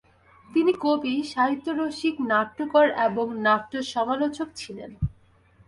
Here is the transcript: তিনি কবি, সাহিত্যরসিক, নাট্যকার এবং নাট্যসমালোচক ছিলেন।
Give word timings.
তিনি 0.49 0.71
কবি, 0.79 1.13
সাহিত্যরসিক, 1.23 2.15
নাট্যকার 2.31 2.87
এবং 3.07 3.25
নাট্যসমালোচক 3.37 4.47
ছিলেন। 4.55 4.91